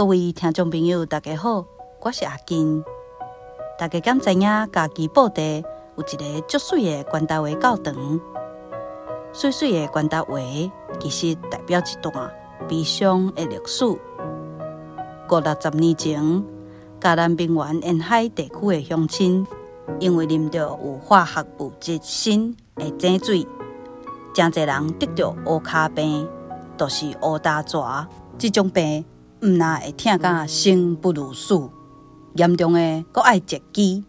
[0.00, 1.62] 各位听众朋友，大家好，
[2.00, 2.82] 我是阿金。
[3.78, 5.42] 大家敢知影家己布袋
[5.94, 8.18] 有一个足水的关头围教堂？
[9.34, 12.32] 水水的关头围其实代表一段
[12.66, 13.84] 悲伤的历史。
[13.84, 13.98] 五
[15.28, 16.44] 六十年前，
[16.98, 19.46] 嘉南平原沿海地区的乡亲，
[19.98, 23.46] 因为啉到有化学物质砷的井水，
[24.32, 26.26] 真侪人得着乌卡病，
[26.78, 28.06] 就是乌焦蛇。
[28.38, 29.04] 这种病
[29.42, 31.70] 毋但会疼甲生不如死，
[32.34, 34.04] 严重的阁爱截肢。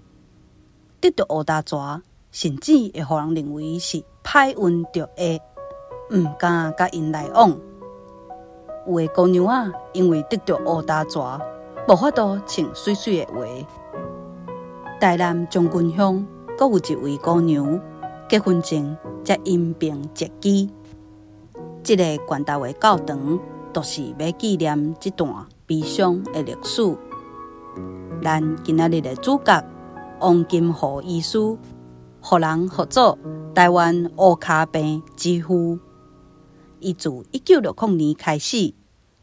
[0.99, 5.41] 得到乌焦蛇，甚至会互人认为是歹运着会，
[6.12, 7.57] 毋敢甲因来往。
[8.85, 11.40] 有的姑娘啊，因为得到乌焦蛇，
[11.88, 13.66] 无法度穿水水的鞋。
[14.99, 17.79] 台南将军乡，阁有一位姑娘，
[18.27, 20.68] 结婚前才因病截肢。
[21.82, 23.40] 这个关头围教堂。
[23.73, 25.30] 都是要纪念这段
[25.66, 26.81] 悲伤的历史。
[28.23, 29.63] 咱今仔日的主角
[30.20, 31.37] 王金河医师，
[32.21, 33.18] 互人合作
[33.55, 35.79] 台湾乌卡病之父。
[36.79, 38.73] 伊自一九六零年开始，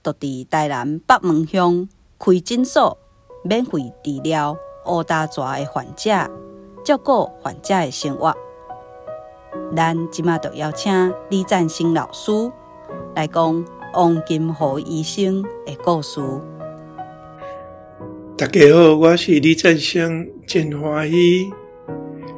[0.02, 2.96] 就伫台南北门乡开诊所，
[3.44, 6.10] 免费治疗乌焦蛇的患者，
[6.84, 8.34] 照顾患者的生活。
[9.76, 12.32] 咱即马就邀请李赞生老师
[13.14, 13.77] 来讲。
[13.98, 16.20] 王金河医生的故事。
[18.36, 21.50] 大家好，我是李振生，真欢喜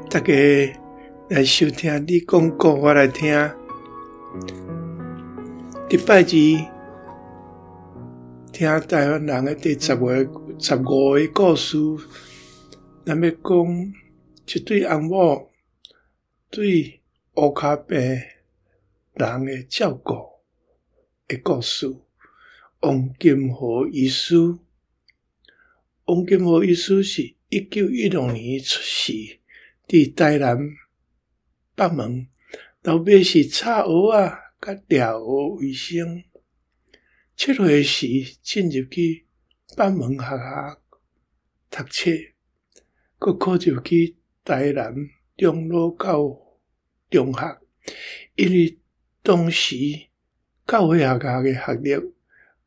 [0.08, 0.33] 大家
[1.28, 3.28] 来收听你讲故，我来听。
[5.91, 6.70] 礼拜二听
[8.88, 10.06] 台湾人的第十个、
[10.58, 11.77] 十五个故事，
[13.05, 13.92] 咱要讲
[14.47, 15.50] 一对翁某
[16.48, 17.03] 对
[17.34, 20.39] 乌卡病人的照顾。
[21.30, 21.86] 诶故事，
[22.80, 24.34] 王金河医师。
[26.06, 29.12] 王金河医师是一九一六年出世，
[29.86, 30.58] 伫台南
[31.76, 32.26] 北门，
[32.82, 36.24] 老爸是插蚵啊甲掠蚵为生。
[37.36, 38.08] 七岁时
[38.42, 39.24] 进入去
[39.76, 40.82] 北门学校
[41.70, 42.10] 读册，
[43.20, 44.92] 阁考入去台南
[45.36, 46.36] 中老教
[47.08, 47.60] 中学，
[48.34, 48.80] 因为
[49.22, 50.09] 当时。
[50.70, 52.12] 教会学校嘅学历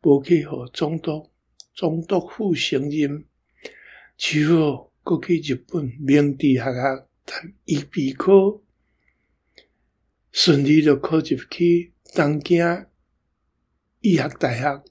[0.01, 1.29] 无去互总督、
[1.73, 3.23] 总督府承认，
[4.17, 7.33] 只好阁去日本明治学校读
[7.63, 8.61] 预备科，
[10.33, 12.85] 顺利就考入去东京
[14.01, 14.83] 医学大学。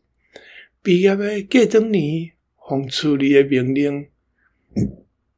[0.82, 2.32] 毕业诶过两年，
[2.66, 4.08] 奉处理诶命令，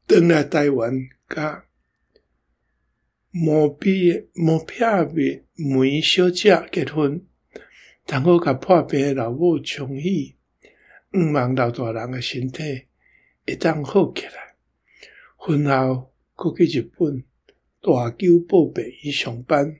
[0.07, 1.65] 转来台湾，甲
[3.31, 5.13] 毛笔毛片
[5.55, 7.21] 梅小姐结婚。
[8.07, 10.35] 刚好甲破病诶老母冲喜，
[11.11, 12.85] 毋望老大人诶身体
[13.47, 14.55] 会当好起来。
[15.35, 17.23] 婚后，阁去日本
[17.81, 19.79] 大久保病院上班。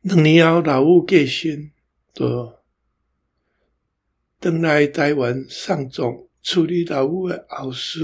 [0.00, 1.72] 两年后，老母过身，
[2.14, 2.58] 就
[4.40, 8.00] 转来台湾送葬，处理老母诶后事。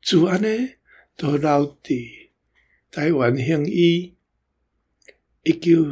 [0.00, 0.76] 就安尼，
[1.14, 2.30] 就留伫
[2.90, 4.14] 台湾行医，
[5.42, 5.84] 一九。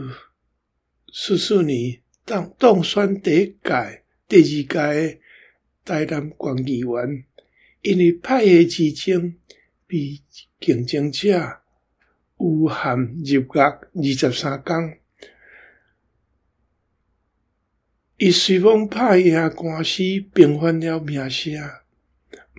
[1.11, 5.21] 四四年当当选第一届、第二届
[5.85, 7.25] 台南县议员，
[7.81, 9.35] 因为派系之争，
[9.87, 10.21] 被
[10.61, 11.61] 竞争者
[12.37, 15.01] 诬陷入狱二十三天。
[18.19, 20.03] 伊虽讲拍赢官司，
[20.35, 21.55] 平反了名声，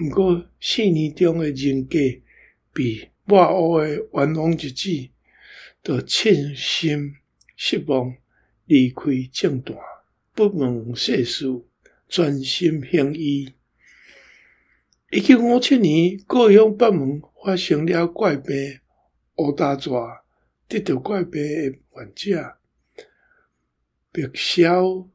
[0.01, 1.99] 毋过四年中诶人格
[2.73, 5.09] 被抹黑诶冤枉日子，
[5.83, 7.15] 都称心
[7.55, 8.15] 失望。
[8.69, 9.75] 离开政坛，
[10.35, 11.47] 不问世事，
[12.07, 13.55] 专心行医。
[15.09, 18.79] 一九五七年，高雄北门发生了怪病，
[19.37, 19.91] 乌大蛇
[20.67, 22.57] 得到怪病的患者，
[24.11, 25.09] 鼻烧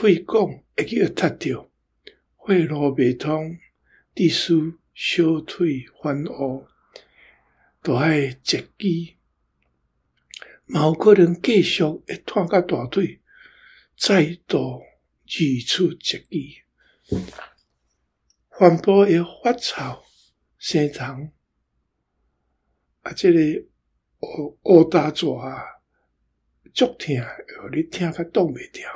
[0.00, 1.68] 血管会叫塌掉，
[2.46, 3.58] 血路未通，
[4.14, 6.68] 致使小腿反乌，
[7.82, 9.14] 都爱截肢。
[10.72, 13.20] 嘛有可能继续会拖到大腿，
[13.94, 15.36] 再度二
[15.66, 17.20] 次截肢。
[18.58, 20.02] 反复会发臭、
[20.56, 21.30] 生痰，
[23.02, 23.38] 啊，这个
[24.20, 25.62] 乌乌焦蛇啊，
[26.72, 27.16] 足痛，
[27.60, 28.90] 互你听甲挡袂牢。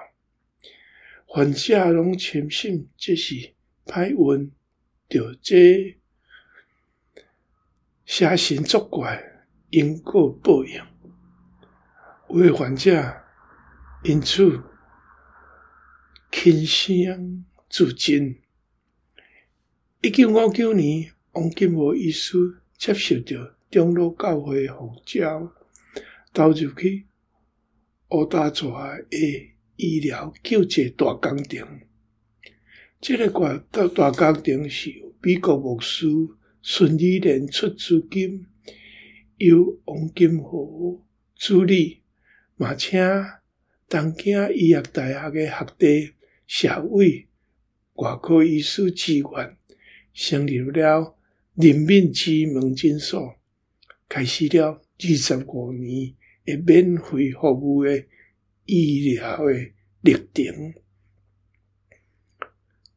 [1.27, 3.53] 患者拢轻信这是
[3.85, 4.51] 歹运，
[5.11, 5.99] 着这
[8.07, 9.23] 邪神作怪，
[9.69, 10.83] 因果报应。
[12.29, 13.23] 有的患者
[14.03, 14.61] 因此
[16.33, 18.43] 轻生至今。
[20.03, 22.37] 一九五九年，王金和医师
[22.77, 25.53] 接受到长老教会号召，
[26.33, 27.07] 投入去
[28.11, 31.81] 乌大川诶医疗救济大工程。
[33.01, 36.07] 这个大大工程是由美国牧师
[36.61, 38.47] 孙理莲出资金，
[39.37, 41.01] 由王金和
[41.37, 42.03] 主理，
[42.57, 42.99] 嘛请
[43.87, 46.15] 东京医药大学诶学弟、
[46.47, 47.29] 社委、
[47.97, 49.57] 外科医师支援，
[50.15, 51.17] 成立了
[51.55, 53.37] 人民之门诊所，
[54.09, 56.15] 开始了二十五年
[56.47, 58.09] 诶免费服务诶
[58.65, 60.73] 医疗诶历程。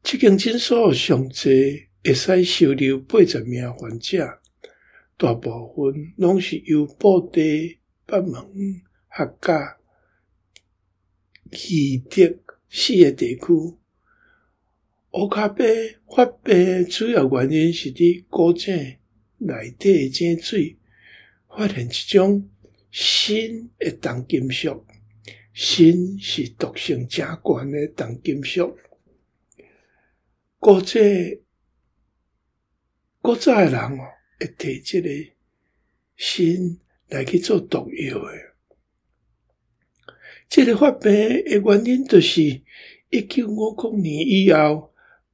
[0.02, 4.40] 这间诊所上济会使收留八十名患者，
[5.18, 7.42] 大部分拢是由布袋、
[8.06, 8.32] 北门、
[9.12, 9.78] 客家、
[11.50, 13.44] 义德四个地区。
[15.12, 18.98] 乌卡贝发病主要原因是伫古井
[19.38, 20.78] 内底诶井水
[21.48, 22.48] 发现一种
[22.92, 24.84] 新诶重金属，
[25.52, 28.78] 新是毒性诚悬诶重金属。
[30.60, 31.40] 古井
[33.20, 35.08] 古早诶人哦，会摕即个
[36.16, 36.78] 新
[37.08, 38.49] 来去做毒药诶。
[40.50, 44.90] 即个发病诶原因，就是一九五九年以后。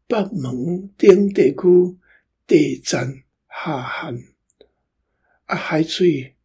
[0.08, 1.98] 北门等地区
[2.46, 4.24] 地震下陷，
[5.46, 6.36] 啊，海水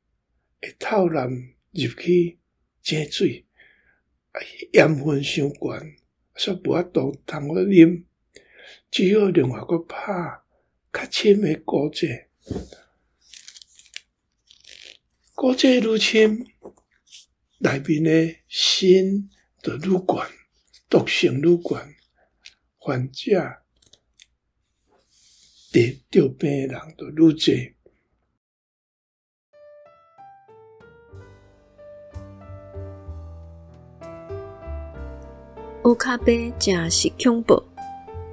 [0.59, 1.29] 会透滥
[1.69, 2.39] 入去
[2.81, 3.45] 井水，
[4.73, 5.95] 盐分伤悬，
[6.35, 8.03] 煞无法度通好啉，
[8.89, 10.11] 只好另外阁拍
[10.91, 12.09] 较深诶古井，
[15.35, 16.47] 古井愈深，
[17.63, 19.29] 内面诶砷
[19.61, 20.27] 就愈悬，
[20.89, 21.95] 毒性愈悬。
[22.79, 23.29] 患者
[25.71, 27.75] 得着病的人就愈济。
[35.83, 37.63] 乌卡贝真是恐怖，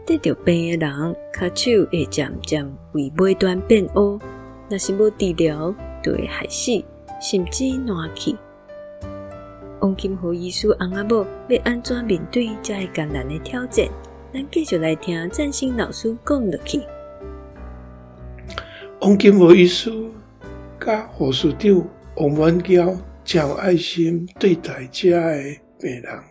[0.06, 4.18] 得着病的人，骹手会渐渐为尾端变乌，
[4.70, 6.82] 若是无治疗，就会害死，
[7.20, 8.34] 甚至烂去。
[9.80, 13.88] 王金和医师翁仔某要安怎面对这个艰难诶挑战？
[14.34, 16.82] 咱继续来听赞新老师讲落去。
[19.00, 19.92] 王金和医师
[20.80, 25.42] 甲护士长王元娇真有爱心对待遮个
[25.80, 26.22] 病人，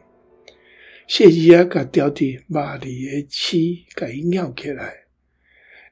[1.08, 3.58] 细字仔甲调伫肉里诶刺，
[3.96, 4.94] 甲伊咬起来，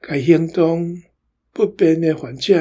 [0.01, 1.01] 甲行动
[1.54, 2.54] 不便诶患者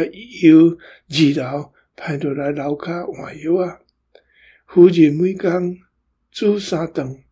[0.42, 3.80] 由二楼派落来楼骹换药啊，
[4.74, 5.78] 夫人每工
[6.32, 7.22] 煮三顿。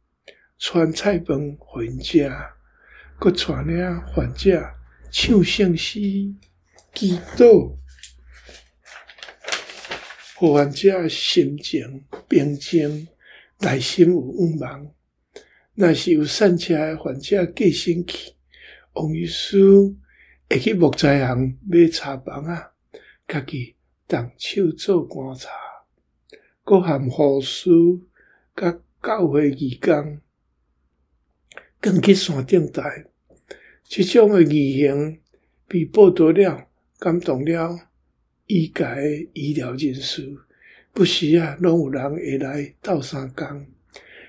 [0.60, 2.30] 传菜饭互因食，
[3.18, 4.64] 搁带领患者
[5.10, 5.98] 唱圣诗、
[6.94, 7.74] 祈祷，
[10.36, 13.08] 互患者心情平静，
[13.58, 14.94] 内心有愿望。
[15.74, 18.36] 若是有善车诶患者过生气，
[18.92, 19.58] 王医师
[20.48, 22.70] 会去木材行买茶房啊，
[23.26, 23.74] 家己
[24.06, 25.50] 动手做观察，
[26.64, 27.70] 搁含护士
[28.54, 30.20] 甲教会义工。
[31.80, 33.06] 更去山顶台，
[33.82, 35.18] 这种诶义行
[35.66, 36.68] 被报道了，
[37.00, 37.76] 感动了
[38.46, 40.32] 医界医疗人士，
[40.92, 43.66] 不时啊，拢有人会来斗相共，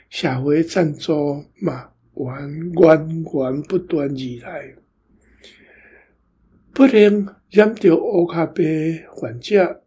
[0.09, 4.75] 社会赞助嘛，源源源不断而来。
[6.73, 9.82] 不能染着乌卡贝患者，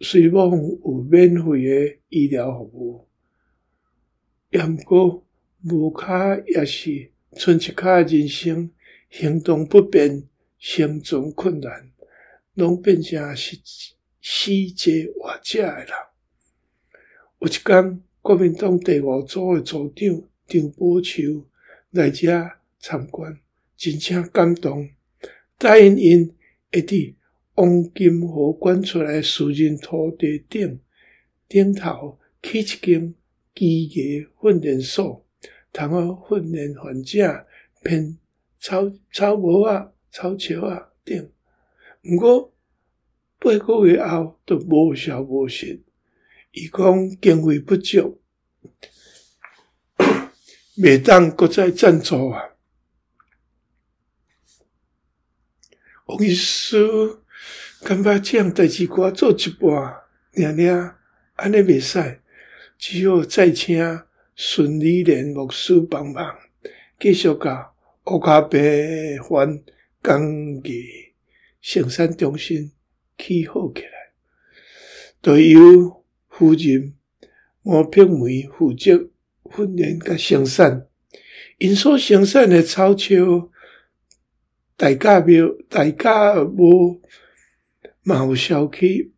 [0.00, 3.08] 虽望有免费诶医疗服务，
[4.50, 5.22] 也毋过。
[5.68, 8.70] 无卡也是剩一卡人生，
[9.10, 10.22] 行动不便，
[10.58, 11.90] 生存困难，
[12.54, 13.56] 拢变成是
[14.22, 15.88] 死者活者诶人。
[17.40, 21.44] 有一天，国民党第五组诶组长张宝秋
[21.90, 22.48] 来遮
[22.78, 23.36] 参观，
[23.76, 24.88] 真正感动，
[25.58, 26.32] 答应因
[26.70, 27.14] 会伫
[27.56, 30.80] 往金和捐出来私人土地顶
[31.48, 33.14] 顶头起一间
[33.54, 35.26] 技艺训练所。
[35.72, 37.46] 通好训练患者
[37.82, 38.16] 编
[38.58, 41.30] 草草帽啊、草桥啊等，
[42.04, 42.54] 毋过
[43.38, 45.84] 八个月后都无消无息。
[46.52, 48.22] 伊讲经费不足，
[50.78, 52.56] 未当搁再赞助啊。
[56.06, 56.78] 王医师
[57.86, 60.02] 感觉这样代志，我做一半，尔
[60.58, 60.98] 尔
[61.36, 62.20] 安尼袂使，
[62.76, 64.02] 只好再请。
[64.34, 66.36] 孙理莲牧师帮忙，
[66.98, 67.70] 继续甲
[68.06, 68.58] 乌卡白
[69.30, 69.62] 湾
[70.02, 70.84] 工艺
[71.62, 72.72] 生产中心
[73.16, 73.90] 起好起来，
[75.22, 76.92] 都由夫人
[77.62, 79.08] 毛碧梅负责
[79.54, 80.86] 训练甲生产，
[81.56, 83.50] 因所生产的草树，
[84.76, 87.00] 大家庙，大家无
[88.06, 89.12] 嘛有销去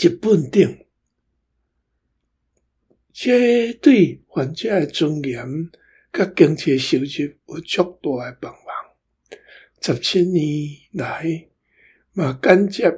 [0.00, 0.86] 日本顶。
[3.12, 5.70] 这对患者的尊严
[6.10, 7.04] 甲经济收入
[7.48, 8.62] 有足大诶帮忙。
[9.82, 11.48] 十七年来，
[12.14, 12.90] 嘛间接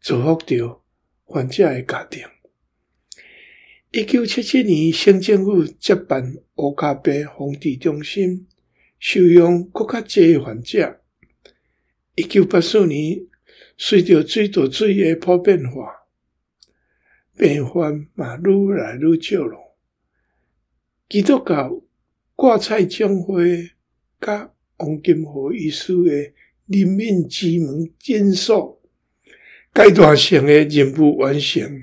[0.00, 0.82] 造福着
[1.22, 2.26] 患者诶家庭。
[3.92, 8.48] 一九七七年，省政府接办乌卡白防治中心，
[8.98, 11.00] 收容阁较济患者。
[12.16, 13.24] 一九八四年，
[13.82, 15.90] 随着水稻水的普遍化，
[17.34, 19.74] 病患嘛愈来愈少咯。
[21.08, 21.82] 基督教
[22.36, 23.70] 挂菜总会
[24.20, 26.12] 甲王金河医师的
[26.66, 28.82] 人民之门诊所
[29.72, 31.82] 阶段性的任务完成，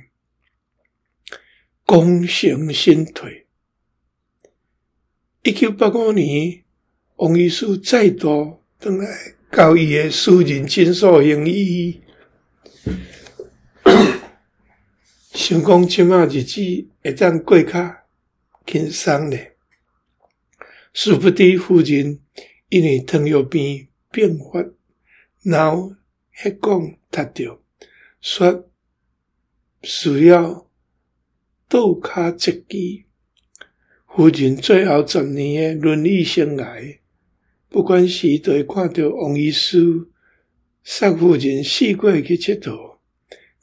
[1.83, 3.47] 功成身退。
[5.41, 6.63] 一九八五年，
[7.15, 12.01] 王医师再度转来到伊的私人诊所行医，
[15.33, 16.61] 想讲即马日子
[17.01, 17.95] 会当过较
[18.65, 19.55] 轻松嘞，
[20.93, 22.19] 殊不知夫人
[22.69, 24.65] 因为糖尿病并发
[25.43, 25.95] 脑
[26.33, 27.59] 血管塌掉，
[28.19, 28.69] 说
[29.81, 30.67] 需要
[31.69, 33.05] 倒脚截肢。
[34.13, 36.97] 夫人最后十年的轮椅生涯，
[37.69, 40.07] 不管是都会看到王医师
[40.83, 42.97] 三夫人四过去佚佗，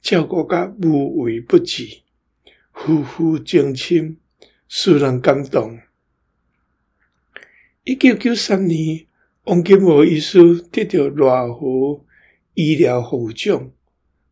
[0.00, 2.02] 照顾甲无微不至，
[2.72, 4.16] 夫妇情深。
[4.66, 5.78] 使人感动。
[7.84, 9.06] 一九九三年，
[9.44, 12.04] 王金河医师得到赖和
[12.54, 13.70] 医疗服务奖，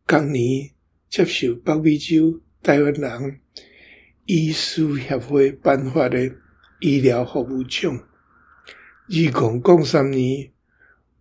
[0.05, 0.71] 同年
[1.09, 3.39] 接受北美洲台湾人
[4.25, 6.29] 医师协会颁发的
[6.81, 7.97] 医疗服务奖。
[9.15, 10.51] 二共共三年，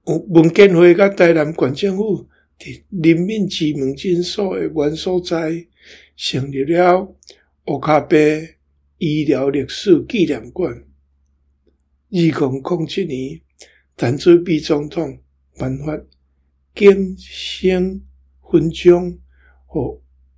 [0.04, 2.26] 文建会甲台南县政府
[2.58, 5.66] 伫人民之门诊所的原所在，
[6.16, 7.14] 成立了
[7.66, 8.56] 乌卡白。
[9.04, 10.72] 医疗历史纪念馆。
[10.72, 10.84] 二
[12.10, 13.40] 零零七年，
[13.96, 15.18] 陈水扁总统
[15.58, 16.00] 颁发
[16.72, 18.04] 金星
[18.48, 19.18] 勋章予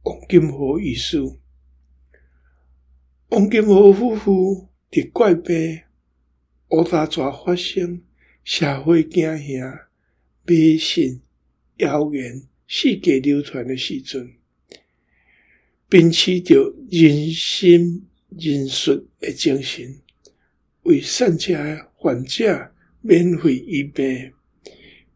[0.03, 1.21] 王金河医师。
[3.29, 5.83] 王金河夫妇伫怪病、
[6.75, 8.03] 乌大蛇发生、
[8.43, 9.89] 社会惊吓、
[10.45, 11.23] 迷信、
[11.77, 14.33] 谣言四界流传的时阵，
[15.89, 18.07] 秉持着人心。
[18.37, 20.01] 仁术的精神，
[20.83, 21.57] 为善者
[21.95, 24.33] 患者免费医病，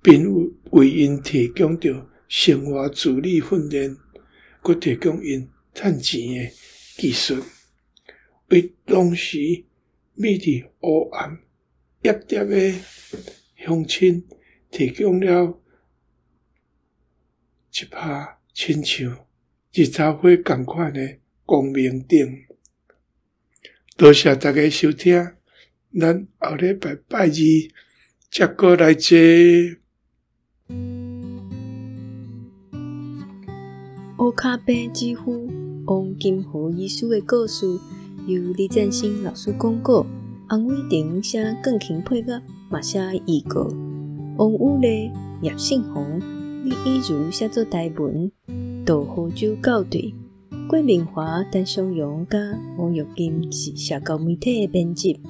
[0.00, 0.32] 并
[0.70, 3.96] 为因提供着生活自理训练，
[4.62, 6.52] 搁提供因趁钱的
[6.96, 7.42] 技术，
[8.50, 9.64] 为当时
[10.14, 11.40] 秘伫黑暗
[12.02, 12.78] 曄曄的
[13.56, 14.24] 乡亲
[14.70, 15.60] 提供了
[17.72, 19.26] 一拍亲像
[19.72, 22.18] 日头花共款的光明灯。
[23.96, 25.32] 多谢大家收听，
[25.98, 27.32] 咱后礼拜拜二
[28.30, 29.16] 再过来坐。
[34.18, 35.48] 乌卡白之父
[35.86, 37.66] 王金河医师的故事，
[38.26, 40.06] 由李振兴老师讲过，
[40.50, 42.40] 红伟婷写钢琴配乐，
[42.70, 43.68] 嘛写预告，
[44.38, 45.10] 王宇丽、
[45.42, 46.18] 叶胜鸿、
[46.64, 48.32] 李以如写作台文，
[48.86, 50.14] 杜河洲校对。
[50.66, 52.38] 郭明华、陈松勇、甲
[52.78, 55.20] 王玉金是社交媒体的编辑，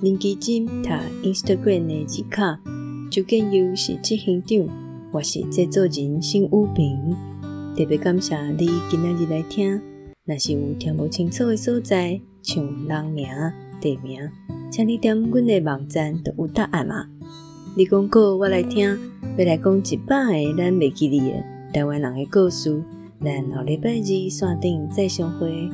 [0.00, 0.90] 林基金读
[1.22, 2.58] Instagram 的字卡，
[3.08, 4.68] 周建佑是执行长，
[5.12, 7.14] 我是制作人辛武平。
[7.76, 9.80] 特别感谢你今仔日来听，
[10.24, 13.28] 若是有听不清楚的所在，像人名、
[13.86, 14.28] 地名，
[14.68, 17.06] 请你点阮的网站都有答案嘛。
[17.76, 18.98] 你讲过我来听，
[19.38, 22.82] 要来讲一百个咱袂记哩的台湾人的故事。
[23.24, 25.70] 咱后礼拜二线顶再相会。